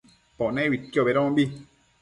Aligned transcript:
Pone 0.43 0.65
uidquio 0.73 1.05
bedombi 1.11 1.47